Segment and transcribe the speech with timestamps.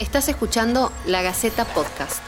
[0.00, 2.20] Estás escuchando La Gaceta Podcast.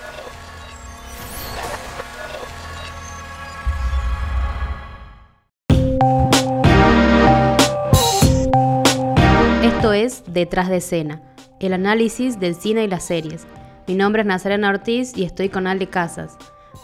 [9.64, 11.20] Esto es Detrás de escena,
[11.58, 13.48] el análisis del cine y las series.
[13.88, 16.38] Mi nombre es Nazarena Ortiz y estoy con Ale Casas.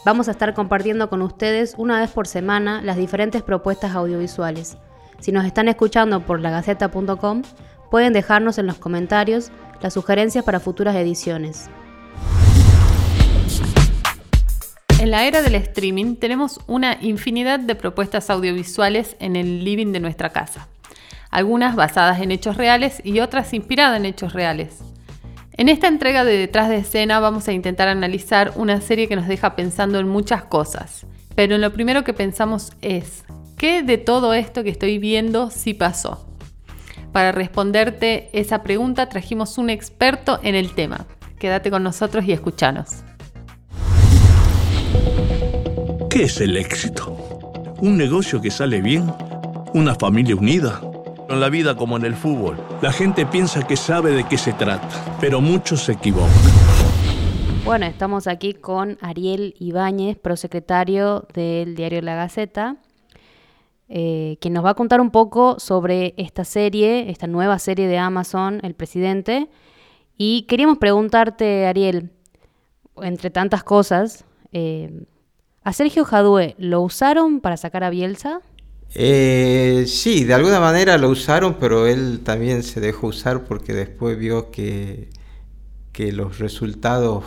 [0.04, 4.78] Vamos a estar compartiendo con ustedes una vez por semana las diferentes propuestas audiovisuales.
[5.20, 7.42] Si nos están escuchando por lagaceta.com,
[7.92, 9.52] pueden dejarnos en los comentarios
[9.82, 11.68] las sugerencias para futuras ediciones.
[14.98, 20.00] En la era del streaming tenemos una infinidad de propuestas audiovisuales en el living de
[20.00, 20.68] nuestra casa,
[21.30, 24.78] algunas basadas en hechos reales y otras inspiradas en hechos reales.
[25.52, 29.28] En esta entrega de Detrás de escena vamos a intentar analizar una serie que nos
[29.28, 33.24] deja pensando en muchas cosas, pero lo primero que pensamos es,
[33.58, 36.31] ¿qué de todo esto que estoy viendo sí pasó?
[37.12, 41.06] Para responderte esa pregunta trajimos un experto en el tema.
[41.38, 43.04] Quédate con nosotros y escúchanos.
[46.08, 47.16] ¿Qué es el éxito?
[47.80, 49.12] ¿Un negocio que sale bien?
[49.74, 50.80] ¿Una familia unida?
[51.28, 54.52] En la vida como en el fútbol, la gente piensa que sabe de qué se
[54.52, 54.88] trata,
[55.20, 56.28] pero muchos se equivocan.
[57.64, 62.76] Bueno, estamos aquí con Ariel Ibáñez, prosecretario del diario La Gaceta,
[63.94, 68.58] eh, nos va a contar un poco sobre esta serie, esta nueva serie de Amazon,
[68.62, 69.50] El Presidente.
[70.16, 72.10] Y queríamos preguntarte, Ariel,
[73.02, 75.04] entre tantas cosas, eh,
[75.62, 78.40] ¿a Sergio Jadue lo usaron para sacar a Bielsa?
[78.94, 84.18] Eh, sí, de alguna manera lo usaron, pero él también se dejó usar porque después
[84.18, 85.10] vio que,
[85.92, 87.24] que los resultados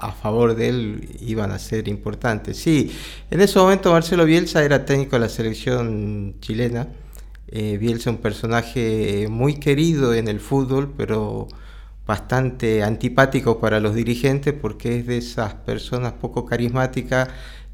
[0.00, 2.56] a favor de él iban a ser importantes.
[2.56, 2.90] Sí,
[3.30, 6.88] en ese momento Marcelo Bielsa era técnico de la selección chilena.
[7.48, 11.48] Eh, Bielsa un personaje muy querido en el fútbol, pero
[12.06, 17.28] bastante antipático para los dirigentes porque es de esas personas poco carismáticas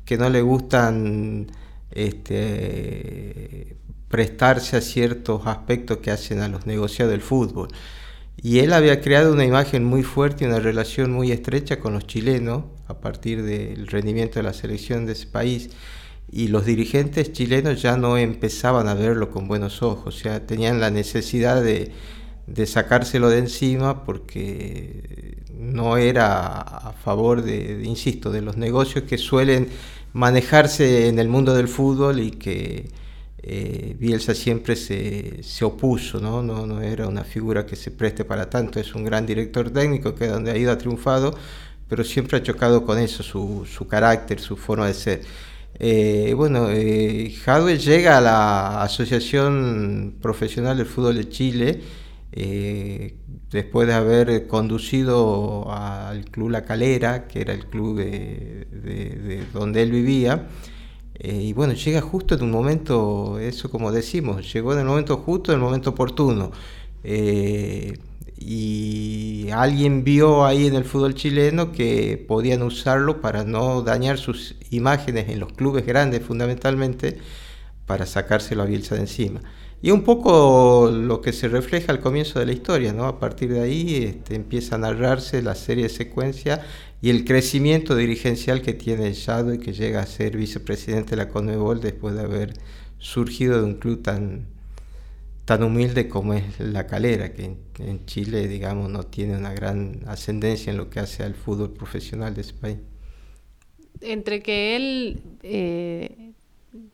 [0.04, 1.46] que no le gustan
[1.92, 3.76] este,
[4.08, 7.68] prestarse a ciertos aspectos que hacen a los negociados del fútbol.
[8.42, 12.06] Y él había creado una imagen muy fuerte y una relación muy estrecha con los
[12.06, 15.70] chilenos a partir del rendimiento de la selección de ese país.
[16.30, 20.80] Y los dirigentes chilenos ya no empezaban a verlo con buenos ojos, o sea, tenían
[20.80, 21.92] la necesidad de,
[22.66, 29.68] sacárselo de encima porque no era a favor de, insisto, de los negocios que suelen
[30.12, 32.88] manejarse en el mundo del fútbol y que
[33.48, 36.42] eh, Bielsa siempre se, opuso, ¿no?
[36.42, 36.66] ¿no?
[36.66, 36.82] ¿no?
[36.82, 40.50] era una figura que se preste para tanto, es un gran director técnico que donde
[40.50, 41.32] ha ido ha triunfado,
[41.88, 45.20] pero siempre ha chocado con eso, su, su carácter, su forma de ser.
[45.78, 47.32] Eh, bueno, eh,
[47.78, 51.80] llega a la Asociación Profesional del Fútbol de Chile
[52.32, 53.14] eh,
[53.50, 59.92] después de haber conducido al Club La Calera, que era el club de donde él
[59.92, 60.48] vivía.
[61.18, 65.16] Eh, y bueno, llega justo en un momento, eso como decimos, llegó en el momento
[65.18, 66.52] justo, en el momento oportuno.
[67.04, 67.98] Eh,
[68.38, 74.56] y alguien vio ahí en el fútbol chileno que podían usarlo para no dañar sus
[74.70, 77.18] imágenes en los clubes grandes fundamentalmente,
[77.86, 79.40] para sacárselo a Bielsa de encima.
[79.82, 83.04] Y un poco lo que se refleja al comienzo de la historia, ¿no?
[83.04, 86.62] A partir de ahí este, empieza a narrarse la serie de secuencia
[87.02, 91.80] y el crecimiento dirigencial que tiene y que llega a ser vicepresidente de la Conmebol
[91.80, 92.54] después de haber
[92.98, 94.46] surgido de un club tan,
[95.44, 100.70] tan humilde como es La Calera, que en, Chile, digamos, no tiene una gran ascendencia
[100.70, 102.78] en lo que hace al fútbol profesional de ese país.
[104.00, 106.32] Entre que él eh,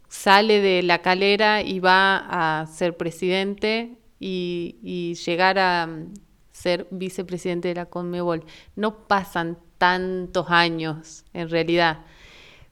[0.09, 6.13] sale de La Calera y va a ser presidente y, y llegar a mm,
[6.53, 8.45] ser vicepresidente de la Conmebol,
[8.77, 12.03] no pasan tantos años, en realidad.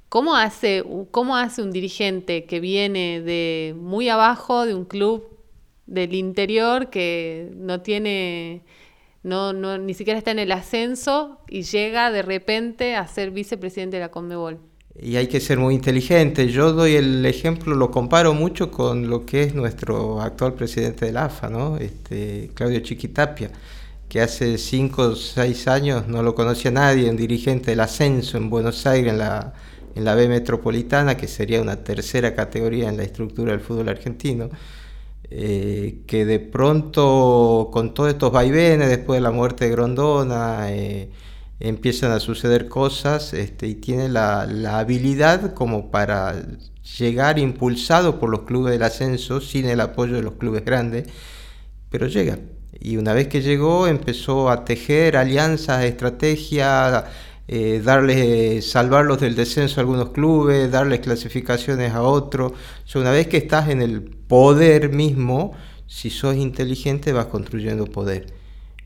[0.08, 5.24] ¿Cómo hace, ¿Cómo hace un dirigente que viene de muy abajo, de un club
[5.86, 8.62] del interior, que no tiene,
[9.24, 13.96] no, no, ni siquiera está en el ascenso y llega de repente a ser vicepresidente
[13.96, 14.60] de la Conmebol?
[14.96, 16.46] Y hay que ser muy inteligente.
[16.46, 21.16] Yo doy el ejemplo, lo comparo mucho con lo que es nuestro actual presidente del
[21.16, 21.76] AFA, ¿no?
[21.76, 23.50] Este, Claudio Chiquitapia
[24.10, 28.50] que hace cinco o seis años no lo conocía nadie, un dirigente del ascenso en
[28.50, 29.54] Buenos Aires, en la,
[29.94, 34.50] en la B Metropolitana, que sería una tercera categoría en la estructura del fútbol argentino,
[35.30, 41.10] eh, que de pronto, con todos estos vaivenes, después de la muerte de Grondona, eh,
[41.60, 46.34] empiezan a suceder cosas este, y tiene la, la habilidad como para
[46.98, 51.08] llegar impulsado por los clubes del ascenso, sin el apoyo de los clubes grandes,
[51.90, 52.38] pero llega
[52.80, 57.04] Y una vez que llegó empezó a tejer alianzas, estrategias,
[57.46, 62.52] eh, darles, salvarlos del descenso a algunos clubes, darles clasificaciones a otros.
[62.94, 65.52] una vez que estás en el poder mismo,
[65.86, 68.26] si sos inteligente vas construyendo poder.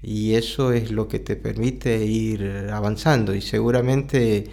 [0.02, 3.34] Y eso es lo que te permite ir avanzando.
[3.34, 4.44] Y seguramente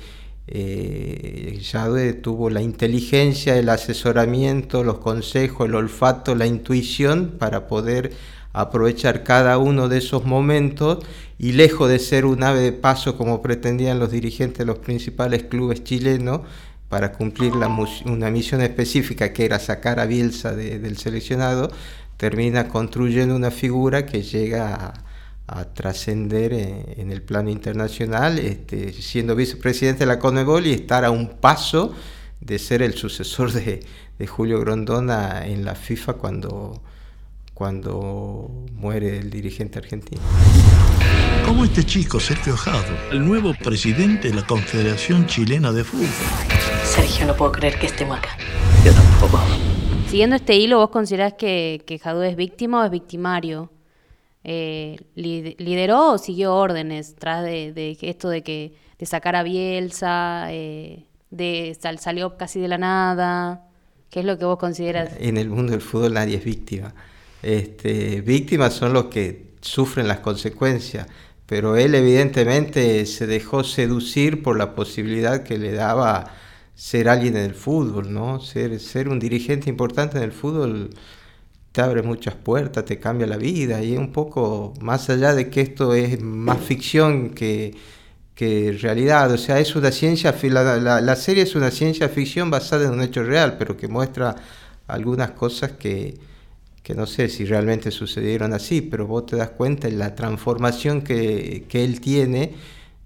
[0.47, 8.11] eh, tuvo la inteligencia, el asesoramiento, los consejos, el olfato, la intuición para poder
[8.53, 10.99] aprovechar cada uno de esos momentos
[11.37, 15.43] y lejos de ser un ave de paso como pretendían los dirigentes de los principales
[15.43, 16.41] clubes chilenos
[16.89, 21.71] para cumplir una misión específica que era sacar a Bielsa del seleccionado,
[22.17, 24.93] termina construyendo una figura que llega
[25.47, 31.11] a, trascender en, el plano internacional, este, siendo vicepresidente de la CONMEBOL y estar a
[31.11, 31.93] un paso
[32.39, 33.81] de ser el sucesor de,
[34.19, 36.81] de Julio Grondona en la FIFA cuando
[37.53, 40.21] cuando muere el dirigente argentino.
[41.45, 46.07] Como este chico, Sergio Jado, el nuevo presidente de la Confederación Chilena de Fútbol.
[46.83, 48.37] Sergio, no puedo creer que estemos acá.
[48.85, 49.39] Yo tampoco.
[50.07, 53.71] Siguiendo este hilo, ¿vos considerás que, que Jadú es víctima o es victimario?
[54.43, 61.05] Eh, ¿Lideró o siguió órdenes tras de, esto de que de sacar a Bielsa, eh,
[61.29, 63.67] de salió casi de la nada?
[64.09, 65.11] ¿Qué es lo que vos consideras?
[65.19, 66.93] En el mundo del fútbol nadie es víctima.
[67.41, 71.07] Este, víctimas son los que sufren las consecuencias,
[71.45, 76.33] pero él evidentemente se dejó seducir por la posibilidad que le daba
[76.75, 78.39] ser alguien en el fútbol, ¿no?
[78.39, 80.91] Ser, ser un dirigente importante en el fútbol
[81.71, 85.61] te abre muchas puertas, te cambia la vida y un poco más allá de que
[85.61, 87.75] esto es más ficción que,
[88.35, 92.85] que realidad, o sea, es una ciencia, la, la serie es una ciencia ficción basada
[92.85, 94.35] en un hecho real, pero que muestra
[94.87, 96.15] algunas cosas que,
[96.83, 101.01] que no sé si realmente sucedieron así, pero vos te das cuenta de la transformación
[101.01, 102.55] que, él tiene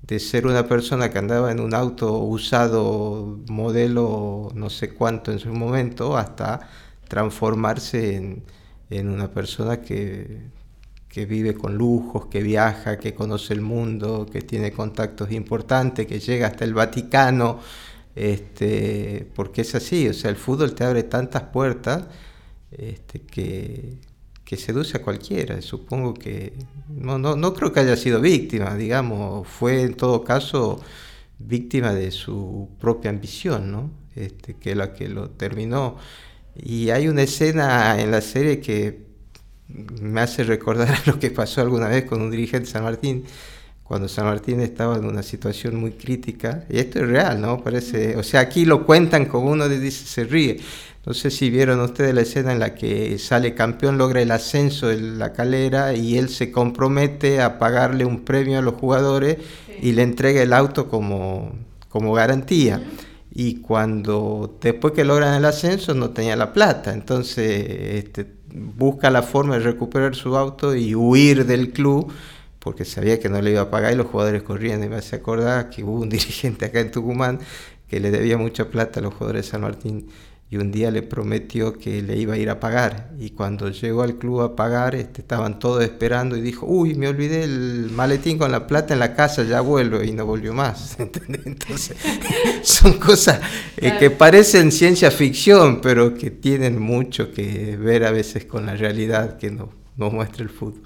[0.01, 5.39] de ser una persona que andaba en un auto usado modelo no sé cuánto en
[5.39, 6.69] su momento hasta
[7.07, 8.15] transformarse
[8.89, 10.41] en, una persona que,
[11.09, 16.19] que, vive con lujos, que viaja, que conoce el mundo, que tiene contactos importantes, que
[16.19, 17.59] llega hasta el Vaticano,
[18.15, 22.05] este, porque es así, o sea, el fútbol te abre tantas puertas
[22.71, 23.97] este, que,
[24.57, 25.61] seduce a cualquiera.
[25.61, 26.53] Supongo que
[26.89, 30.81] no, no, no creo que haya sido víctima, digamos, fue en todo caso
[31.39, 33.91] víctima de su propia ambición, ¿no?
[34.15, 35.97] Este, que es la que lo terminó.
[36.55, 39.05] Y hay una escena en la serie que
[39.67, 43.25] me hace recordar lo que pasó alguna vez con un dirigente de San Martín,
[43.83, 47.61] cuando San Martín estaba en una situación muy crítica, y esto es real, ¿no?
[47.61, 50.59] Parece, o sea, aquí lo cuentan como uno dice, se ríe,
[51.05, 54.89] no sé si vieron ustedes la escena en la que sale campeón, logra el ascenso
[54.89, 59.37] en la calera y él se compromete a pagarle un premio a los jugadores
[59.81, 61.51] y le entrega el auto como,
[61.89, 62.81] como garantía.
[63.31, 67.67] Y cuando después que logran el ascenso no tenía la plata, entonces
[68.03, 72.11] este, busca la forma de recuperar su auto y huir del club
[72.57, 74.83] porque sabía que no le iba a pagar y los jugadores corrían.
[74.83, 77.39] Y me hace acordar que hubo un dirigente acá en Tucumán
[77.87, 80.07] que le debía mucha plata a los jugadores de San Martín
[80.49, 84.03] y un día le prometió que le iba a ir a pagar y cuando llegó
[84.03, 88.37] al club a pagar este, estaban todos esperando y dijo, uy, me olvidé el maletín
[88.37, 90.97] con la plata en la casa, ya vuelvo y no volvió más.
[91.45, 91.97] Entonces,
[92.61, 93.41] son cosas
[93.77, 98.75] eh, que parecen ciencia ficción, pero que tienen mucho que ver a veces con la
[98.75, 100.83] realidad que nos no muestra el fútbol.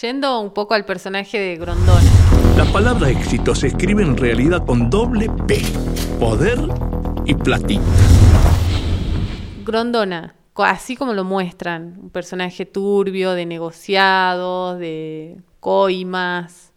[0.00, 2.02] Yendo un poco al personaje de Grondona.
[2.56, 5.62] La palabra éxito se escribe en realidad con doble P,
[6.18, 6.58] poder
[7.24, 7.82] y platita.
[9.64, 16.72] Grondona, así como lo muestran, un personaje turbio, de negociados, de coimas.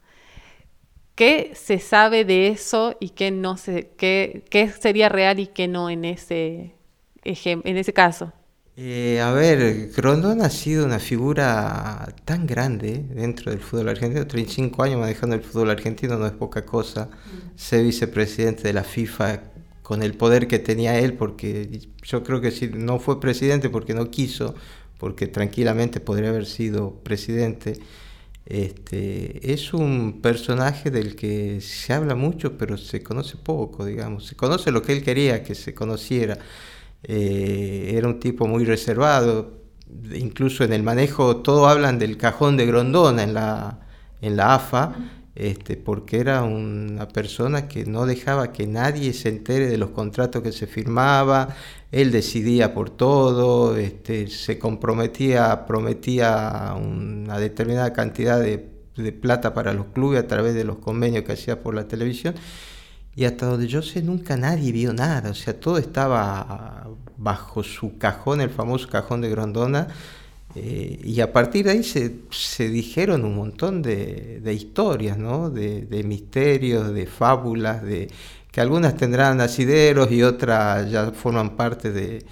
[1.15, 5.67] ¿Qué se sabe de eso y qué no se, qué, qué sería real y qué
[5.67, 6.75] no en ese,
[7.23, 8.31] en ese caso?
[8.79, 14.83] Eh, a ver, Grondona ha sido una figura tan grande dentro del fútbol argentino, 35
[14.83, 17.09] años manejando el fútbol argentino no es poca cosa,
[17.55, 19.41] ser vicepresidente de la FIFA
[19.87, 23.93] con el poder que tenía él, porque yo creo que si no fue presidente porque
[23.93, 24.53] no quiso,
[24.97, 27.79] porque tranquilamente podría haber sido presidente.
[28.45, 34.25] Este, es un personaje del que se habla mucho, pero se conoce poco, digamos.
[34.25, 36.37] Se conoce lo que él quería que se conociera.
[37.03, 39.61] Eh, era un tipo muy reservado,
[40.13, 43.87] incluso en el manejo, todo hablan del cajón de Grondona en la,
[44.19, 44.95] en la AFA,
[45.39, 50.41] este, porque era una persona que no dejaba que nadie se entere de los contratos
[50.41, 51.49] que se firmaba,
[51.91, 58.75] él decidía por todo, este, se comprometía, prometía una determinada cantidad de,
[59.21, 62.33] plata para los clubes a través de los convenios que hacía por la televisión.
[63.15, 67.99] Y hasta donde yo sé, nunca nadie vio nada, o sea, todo estaba bajo su
[67.99, 69.87] cajón, el famoso cajón de Grondona,
[70.59, 75.49] eh, y a partir de ahí se, dijeron un montón de, historias, ¿no?
[75.49, 78.09] de, misterios, de fábulas, de
[78.51, 82.25] que algunas tendrán asideros y otras ya forman parte de,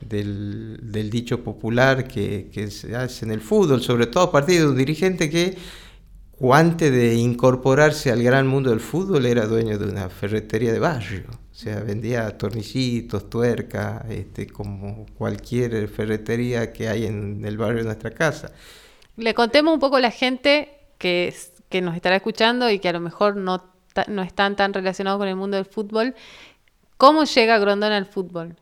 [0.00, 4.68] del, dicho popular que, que, se hace en el fútbol, sobre todo a partir de
[4.68, 5.56] un dirigente que
[6.54, 11.24] antes de incorporarse al gran mundo del fútbol era dueño de una ferretería de barrio.
[11.30, 17.84] O sea, vendía tornicitos, tuercas, este, como cualquier ferretería que hay en el barrio de
[17.84, 18.52] nuestra casa.
[19.16, 21.34] Le contemos un poco a la gente que,
[21.68, 23.62] que nos estará escuchando y que a lo mejor no,
[24.08, 26.14] no están tan relacionados con el mundo del fútbol.
[26.96, 28.56] ¿Cómo llega Grondona al fútbol?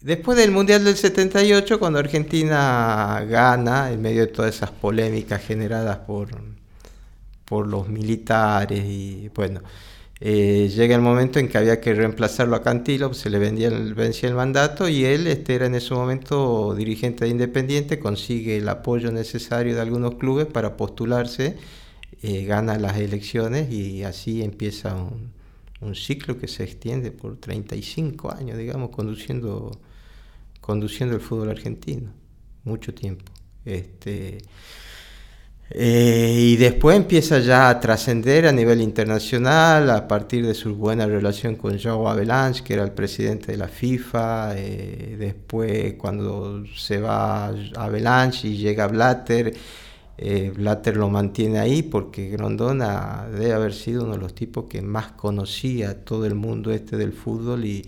[0.00, 5.98] Después del Mundial del 78, cuando Argentina gana, en medio de todas esas polémicas generadas
[5.98, 6.30] por,
[7.44, 9.60] por los militares y bueno,
[10.24, 13.94] eh, llega el momento en que había que reemplazarlo a Cantilo, se le vendía el,
[13.94, 18.68] vencía el mandato y él este, era en ese momento dirigente de Independiente, consigue el
[18.68, 21.56] apoyo necesario de algunos clubes para postularse,
[22.22, 25.32] eh, gana las elecciones y así empieza un,
[25.80, 29.72] un, ciclo que se extiende por 35 años, digamos, conduciendo,
[30.60, 32.12] conduciendo el fútbol argentino,
[32.62, 33.32] mucho tiempo.
[33.64, 34.38] Este,
[35.74, 41.06] eh, y después empieza ya a trascender a nivel internacional a partir de su buena
[41.06, 44.52] relación con Joao Avalanche, que era el presidente de la FIFA.
[44.58, 49.54] Eh, después, cuando se va Avalanche y llega Blatter,
[50.18, 54.82] eh, Blatter lo mantiene ahí porque Grondona debe haber sido uno de los tipos que
[54.82, 57.86] más conocía todo el mundo este del fútbol y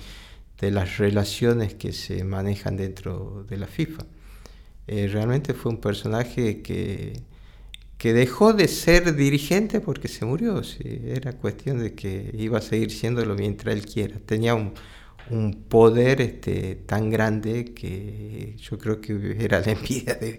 [0.58, 4.04] de las relaciones que se manejan dentro de la FIFA.
[4.86, 7.33] realmente fue un personaje que
[7.98, 10.60] que dejó de ser dirigente porque se murió.
[10.82, 14.18] Era cuestión de que iba a seguir siéndolo mientras él quiera.
[14.24, 14.74] Tenía un,
[15.68, 20.38] poder este, tan grande que yo creo que era la envidia de,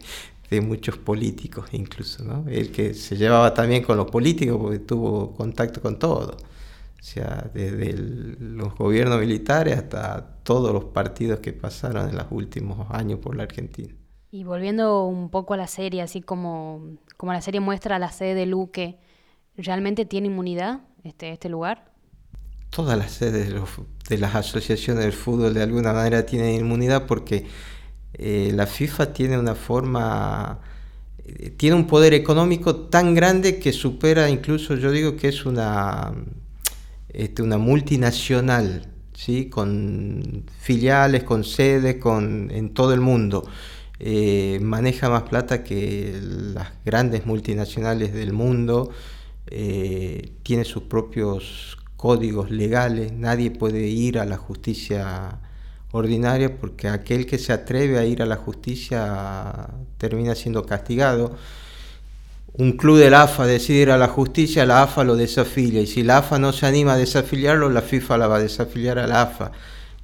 [0.62, 2.46] muchos políticos incluso, ¿no?
[2.48, 6.38] El que se llevaba también con los políticos porque tuvo contacto con todo.
[6.38, 12.88] O sea, desde los gobiernos militares hasta todos los partidos que pasaron en los últimos
[12.92, 13.94] años por la Argentina.
[14.36, 18.36] Y volviendo un poco a la serie, así como, como la serie muestra la sede
[18.36, 18.98] de Luque,
[19.56, 21.86] ¿realmente tiene inmunidad este, este lugar?
[22.70, 23.50] Todas las sedes
[24.10, 27.48] de, las asociaciones del fútbol de alguna manera tienen inmunidad porque
[28.15, 30.60] eh, la FIFA tiene una forma,
[31.24, 36.12] eh, tiene un poder económico tan grande que supera incluso, yo digo que es una,
[37.08, 39.50] este, una multinacional, ¿sí?
[39.50, 43.46] con filiales, con sedes con, en todo el mundo.
[44.00, 46.20] Eh, maneja más plata que
[46.54, 48.92] las grandes multinacionales del mundo,
[49.48, 55.40] eh, tiene sus propios códigos legales, nadie puede ir a la justicia
[55.92, 61.36] ordinaria porque aquel que se atreve a ir a la justicia termina siendo castigado.
[62.54, 65.88] Un club de la AFA decide ir a la justicia, la AFA lo desafilia y
[65.88, 69.08] si la AFA no se anima a desafiliarlo, la FIFA la va a desafiliar a
[69.08, 69.52] la AFA.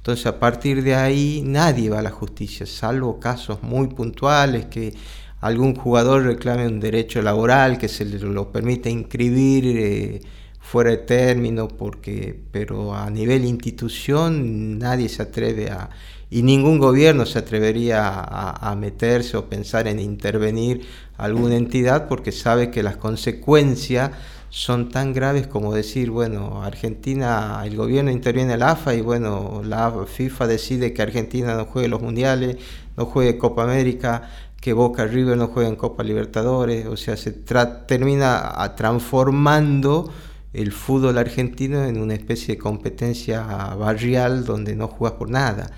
[0.02, 4.92] Entonces a partir de ahí nadie va a la justicia, salvo casos muy puntuales que
[5.40, 10.20] algún jugador reclame un derecho laboral que se le lo permite inscribir eh,
[10.58, 15.88] fuera de término, porque, pero a nivel institución nadie se atreve a,
[16.30, 20.84] y ningún gobierno se atrevería a, a meterse o pensar en intervenir
[21.16, 24.10] alguna entidad porque sabe que las consecuencias
[24.52, 29.62] son tan graves como decir, bueno, Argentina, el gobierno interviene en la AFA y bueno,
[29.64, 32.58] la FIFA decide que Argentina no juegue los mundiales,
[32.98, 34.28] no juegue Copa América,
[34.60, 40.12] que Boca River no juegue en Copa Libertadores, o sea, se termina transformando
[40.52, 43.42] el fútbol argentino en una especie de competencia
[43.76, 45.70] barrial donde no juegas por nada.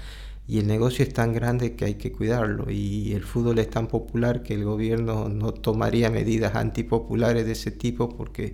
[0.47, 2.71] Y el negocio es tan grande que hay que cuidarlo.
[2.71, 7.71] Y el fútbol es tan popular que el gobierno no tomaría medidas antipopulares de ese
[7.71, 8.53] tipo porque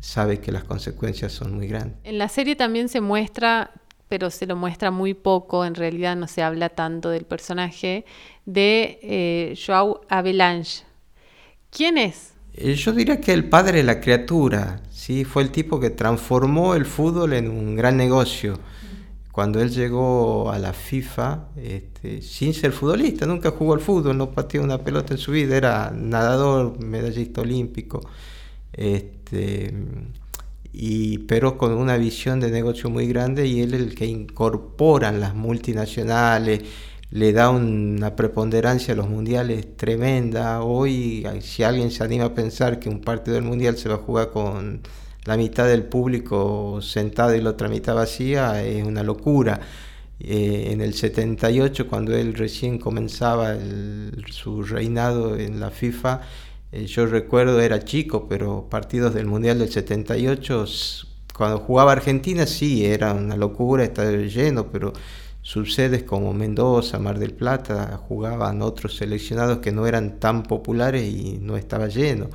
[0.00, 1.96] sabe que las consecuencias son muy grandes.
[2.02, 3.70] En la serie también se muestra,
[4.08, 8.04] pero se lo muestra muy poco, en realidad no se habla tanto del personaje,
[8.44, 10.82] de eh, Joao Avalanche.
[11.70, 12.32] ¿Quién es?
[12.54, 15.24] Eh, yo diría que el padre de la criatura, ¿sí?
[15.24, 18.58] fue el tipo que transformó el fútbol en un gran negocio
[19.32, 24.30] cuando él llegó a la FIFA, este, sin ser futbolista, nunca jugó al fútbol, no
[24.30, 28.02] pateó una pelota en su vida, era nadador, medallista olímpico.
[28.74, 29.72] Este,
[30.72, 35.18] y, pero con una visión de negocio muy grande y él es el que incorporan
[35.18, 36.60] las multinacionales,
[37.10, 40.62] le da una preponderancia a los mundiales tremenda.
[40.62, 43.98] Hoy, si alguien se anima a pensar que un partido del mundial se va a
[43.98, 44.82] jugar con
[45.24, 49.60] la mitad del público sentado y la otra mitad vacía, es una locura.
[50.18, 53.56] Eh, en el 78, cuando él recién comenzaba
[54.30, 56.20] su reinado en la FIFA,
[56.72, 60.64] eh, yo recuerdo, era chico, pero partidos del Mundial del 78,
[61.36, 64.92] cuando jugaba Argentina sí, era una locura, estaba lleno, pero
[65.42, 71.38] subsedes como Mendoza, Mar del Plata, jugaban otros seleccionados que no eran tan populares y
[71.40, 72.30] no estaba lleno.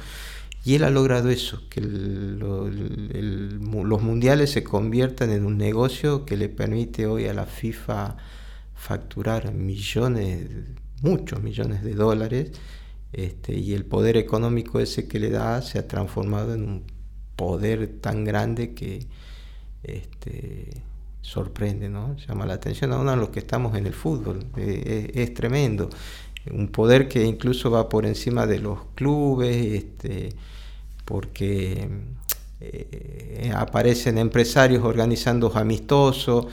[0.68, 2.70] Y él ha logrado eso, que los
[4.02, 8.18] mundiales se conviertan en un negocio que le permite hoy a la FIFA
[8.76, 10.46] facturar millones,
[11.02, 12.52] muchos millones de dólares,
[13.14, 16.84] este, y el poder económico ese que le da se ha transformado en un
[17.38, 19.08] poder tan grande que
[19.84, 20.84] este,
[21.22, 22.18] sorprende, ¿no?
[22.18, 24.46] Llama la atención a uno de los que estamos en el fútbol.
[24.58, 25.90] Eh, es, tremendo.
[26.52, 30.36] Un poder que incluso va por encima de los clubes, este,
[31.08, 31.88] porque
[32.60, 36.48] eh, aparecen empresarios organizando amistosos.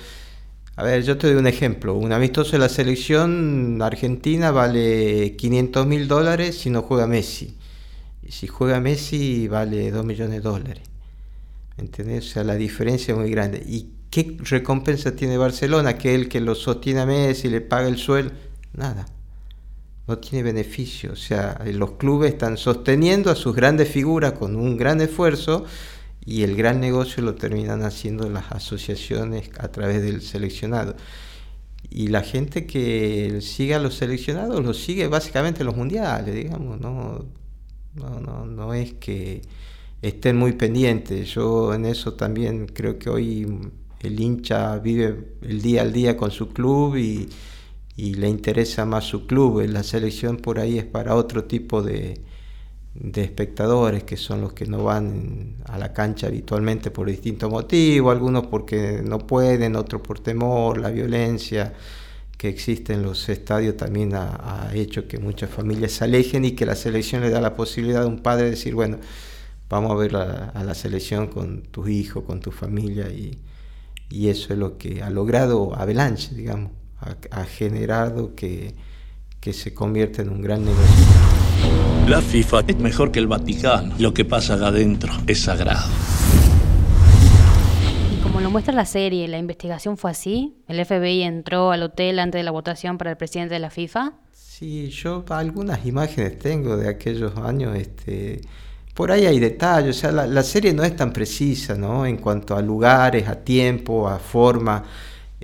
[0.77, 1.95] A ver, yo te doy un ejemplo.
[1.95, 7.59] Un amistoso de la selección argentina vale 500 mil dólares si no juega Messi.
[8.23, 10.85] Y si juega Messi vale 2 millones de dólares.
[11.77, 12.27] ¿Entendés?
[12.27, 13.61] O sea, la diferencia es muy grande.
[13.67, 15.99] ¿Y ¿Qué recompensa tiene Barcelona?
[15.99, 18.33] Que el que lo sostiene a Messi le paga el sueldo.
[18.73, 19.07] Nada.
[20.07, 21.13] No tiene beneficio.
[21.13, 25.65] O sea, los clubes están sosteniendo a sus grandes figuras con un gran esfuerzo
[26.27, 30.97] y el gran negocio lo terminan haciendo las asociaciones a través del seleccionado.
[31.91, 36.81] Y la gente que sigue a los seleccionados lo sigue básicamente los mundiales, digamos.
[36.81, 37.25] No,
[37.95, 39.43] no, no, no es que
[40.03, 41.29] estén muy pendientes.
[41.35, 43.47] Yo en eso también creo que hoy
[44.01, 47.29] el hincha vive el día al día con su club y,
[47.97, 49.63] le interesa más su club.
[49.69, 52.21] La selección por ahí es para otro tipo de,
[53.15, 58.47] espectadores que son los que no van a la cancha habitualmente por distintos motivos, algunos
[58.47, 61.75] porque no pueden, otros por temor, la violencia
[62.39, 66.67] que existe en los estadios también ha, hecho que muchas familias se alejen y que
[66.67, 68.99] la selección le da la posibilidad a un padre de decir, bueno,
[69.69, 73.39] vamos a ver a, a la selección con tus hijos, con tu familia y,
[74.11, 76.71] y eso es lo que ha logrado Avalanche, digamos,
[77.31, 78.75] ha, generado que,
[79.41, 81.05] que se convierta en un gran negocio.
[82.09, 83.95] La FIFA es mejor que el Vaticano.
[83.99, 85.89] Lo que pasa acá adentro es sagrado.
[88.13, 90.57] Y como lo muestra la serie, la investigación fue así.
[90.69, 94.13] El FBI entró al hotel antes de la votación para el presidente de la FIFA.
[94.33, 97.77] Sí, yo algunas imágenes tengo de aquellos años.
[97.77, 98.41] Este,
[98.95, 102.07] por ahí hay detalles, o sea, la, serie no es tan precisa, ¿no?
[102.07, 104.85] En cuanto a lugares, a tiempo, a forma.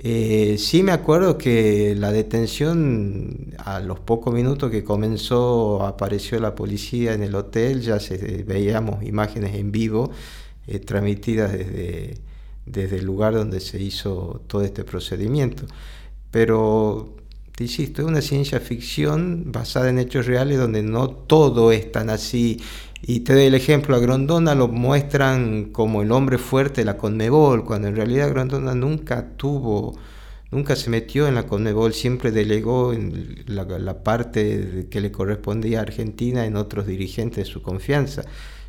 [0.03, 6.55] Eh, sí me acuerdo que la detención, a los pocos minutos que comenzó, apareció la
[6.55, 10.09] policía en el hotel, ya se, veíamos imágenes en vivo
[10.65, 12.17] eh, transmitidas desde,
[12.65, 15.65] desde el lugar donde se hizo todo este procedimiento.
[16.31, 17.15] Pero
[17.55, 22.09] te insisto, es una ciencia ficción basada en hechos reales donde no todo es tan
[22.09, 22.59] así
[23.03, 26.97] y te doy el ejemplo, a Grondona lo muestran como el hombre fuerte de la
[26.97, 29.97] Conmebol, cuando en realidad Grondona nunca tuvo,
[30.51, 35.81] nunca se metió en la Conmebol, siempre delegó en la, parte que le correspondía a
[35.81, 38.23] Argentina en otros dirigentes de su confianza.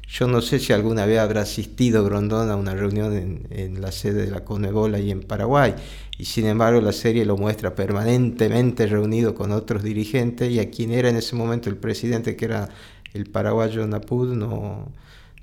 [0.08, 3.92] Yo no sé si alguna vez habrá asistido Grondona a una reunión en, en la
[3.92, 5.74] sede de la Conmebol ahí en Paraguay,
[6.16, 10.90] y sin embargo la serie lo muestra permanentemente reunido con otros dirigentes, y a quien
[10.90, 12.70] era en ese momento el presidente, que era
[13.14, 14.92] el paraguayo Napud no,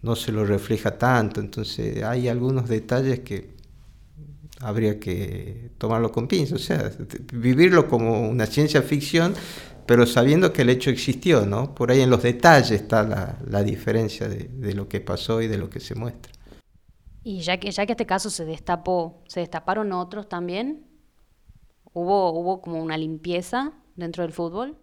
[0.02, 1.40] no se lo refleja tanto.
[1.40, 3.58] Entonces hay algunos detalles que
[4.62, 6.92] habría que tomarlo con pinzas, o sea,
[7.34, 9.34] vivirlo como una ciencia ficción,
[9.86, 11.74] pero sabiendo que el hecho existió, ¿no?
[11.74, 15.70] Por ahí en los detalles está la, diferencia de, lo que pasó y de lo
[15.70, 16.32] que se muestra.
[17.24, 20.86] Y ya que, ya que este caso se destapó, ¿se destaparon otros también?
[21.94, 24.78] ¿Hubo, hubo como una limpieza dentro del fútbol?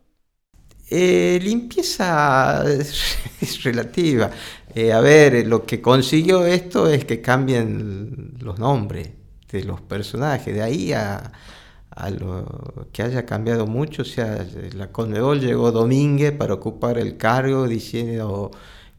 [0.89, 2.65] Eh, limpieza
[3.41, 4.31] es, relativa.
[4.75, 9.11] Eh, a ver, lo que consiguió esto es que cambien los nombres
[9.51, 10.55] de los personajes.
[10.55, 11.33] De ahí a,
[12.19, 17.67] lo que haya cambiado mucho, o sea, la Conmebol llegó Domínguez para ocupar el cargo
[17.67, 18.51] diciendo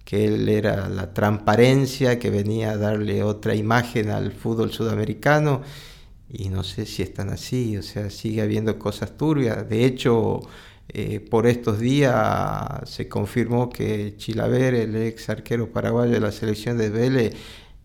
[0.03, 5.61] que él era la transparencia, que venía a darle otra imagen al fútbol sudamericano.
[6.29, 9.69] Y no sé si están así, o sea, sigue habiendo cosas turbias.
[9.69, 10.41] De hecho,
[10.89, 16.77] Eh, por estos días se confirmó que Chilaver, el ex arquero paraguayo de la selección
[16.77, 17.35] de Vélez,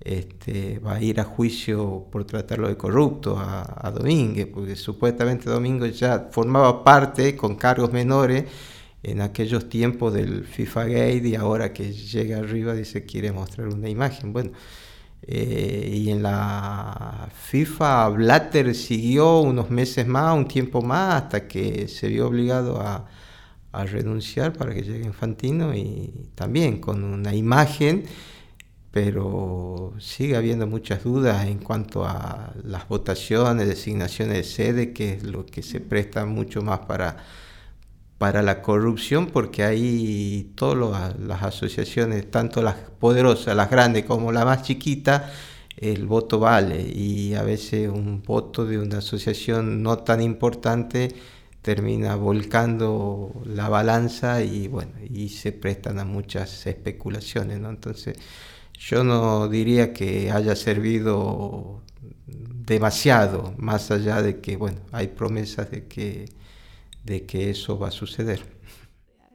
[0.01, 5.51] este, va a ir a juicio por tratarlo de corrupto a, a Domínguez, porque supuestamente
[5.51, 8.45] Domínguez ya formaba parte con cargos menores
[9.03, 13.88] en aquellos tiempos del FIFA Gate y ahora que llega arriba dice quiere mostrar una
[13.88, 14.33] imagen.
[14.33, 14.53] Bueno,
[15.23, 21.89] eh, y en la FIFA Blatter siguió unos meses más, un tiempo más, hasta que
[21.89, 23.07] se vio obligado a,
[23.73, 28.05] a renunciar para que llegue Infantino y también con una imagen,
[28.91, 35.23] pero sigue habiendo muchas dudas en cuanto a las votaciones, designaciones de sede, que es
[35.23, 37.17] lo que se presta mucho más para
[38.23, 44.45] para la corrupción porque hay todas las asociaciones, tanto las poderosas, las grandes como la
[44.45, 45.33] más chiquita,
[45.77, 51.13] el voto vale y a veces un voto de una asociación no tan importante
[51.63, 57.57] termina volcando la balanza y bueno, y se prestan a muchas especulaciones.
[57.57, 58.17] Entonces,
[58.79, 61.83] yo no diría que haya servido
[62.29, 66.41] demasiado, más allá de que, bueno, hay promesas de que
[67.05, 68.43] de que eso va a suceder.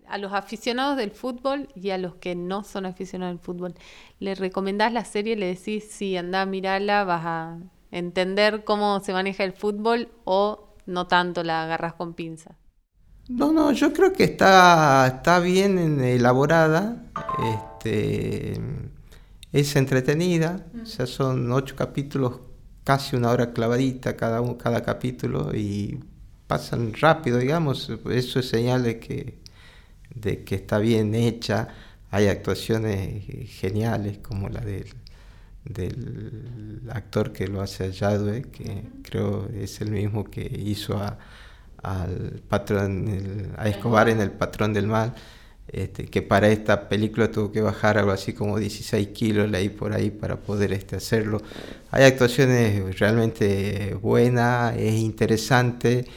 [0.08, 3.75] A los aficionados del fútbol y a los que no son aficionados del fútbol,
[4.19, 5.36] ¿le recomendás la serie?
[5.36, 7.60] ¿Le decís, sí, anda a mirarla, vas a
[7.91, 12.56] entender cómo se maneja el fútbol o no tanto la agarras con pinza?
[13.27, 17.03] No, no, yo creo que está, está bien elaborada,
[17.84, 18.58] este,
[19.51, 22.39] es entretenida, o sea, son ocho capítulos,
[22.86, 25.99] casi una hora clavadita cada, cada capítulo y
[26.47, 29.38] pasan rápido, digamos, eso es señal de que,
[30.15, 31.67] de que está bien hecha.
[32.10, 34.88] Hay actuaciones geniales como la del,
[35.65, 41.19] del actor que lo hace a Yadwe, que creo es el mismo que hizo a,
[41.83, 45.13] al patrón, a Escobar en El Patrón del Mal.
[45.69, 49.91] Este, que para esta película tuvo que bajar algo así como 16 kilos ahí por
[49.91, 51.41] ahí para poder este, hacerlo.
[51.91, 56.07] Hay actuaciones realmente buenas, es interesante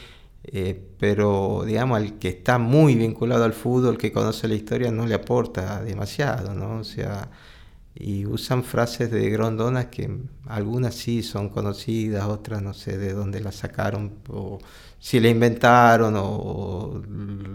[0.45, 5.07] eh, pero digamos al que está muy vinculado al fútbol, que conoce la historia, no
[5.07, 6.81] le aporta demasiado, ¿no?
[6.81, 7.31] O sea,
[7.95, 10.11] y usan frases de Grondona que
[10.47, 14.59] algunas sí son conocidas, otras no sé de dónde las sacaron, o
[14.99, 17.03] si la inventaron o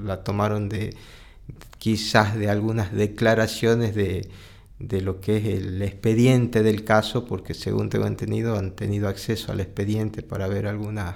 [0.04, 0.96] la tomaron de
[1.80, 4.30] quizás de algunas declaraciones de,
[4.80, 9.52] de lo que es el expediente del caso, porque según tengo entendido han tenido acceso
[9.52, 11.16] al expediente para ver algunas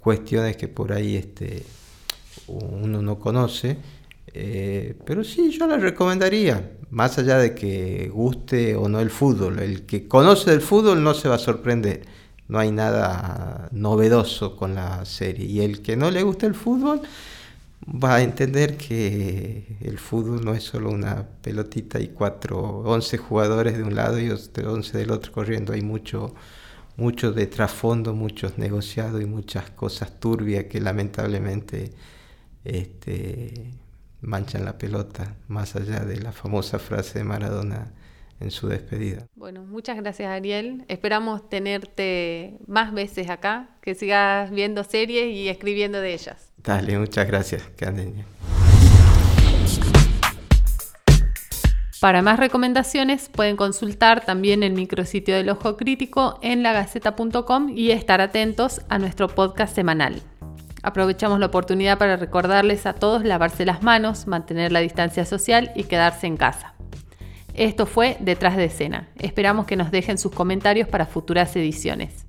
[0.00, 1.64] cuestiones que por ahí este,
[2.46, 3.76] uno no conoce.
[4.32, 9.58] Eh, pero sí, yo la recomendaría, más allá de que guste o no el fútbol.
[9.58, 12.02] El que conoce el fútbol no se va a sorprender.
[12.48, 15.46] No hay nada novedoso con la serie.
[15.46, 17.02] Y el que no le gusta el fútbol
[17.86, 23.76] va a entender que el fútbol no es solo una pelotita y cuatro, once jugadores
[23.76, 25.72] de un lado y once del otro corriendo.
[25.72, 26.34] Hay mucho
[26.98, 31.92] mucho de trasfondo, muchos negociados y muchas cosas turbias que lamentablemente
[32.64, 33.70] este,
[34.20, 37.92] manchan la pelota, más allá de la famosa frase de Maradona
[38.40, 39.26] en su despedida.
[39.36, 40.84] Bueno, muchas gracias Ariel.
[40.88, 46.52] Esperamos tenerte más veces acá, que sigas viendo series y escribiendo de ellas.
[46.56, 47.62] Dale, muchas gracias.
[47.76, 48.24] Que anden
[52.00, 58.20] Para más recomendaciones pueden consultar también el micrositio del Ojo Crítico en lagaceta.com y estar
[58.20, 60.22] atentos a nuestro podcast semanal.
[60.84, 65.84] Aprovechamos la oportunidad para recordarles a todos lavarse las manos, mantener la distancia social y
[65.84, 66.74] quedarse en casa.
[67.54, 69.08] Esto fue Detrás de escena.
[69.18, 72.27] Esperamos que nos dejen sus comentarios para futuras ediciones.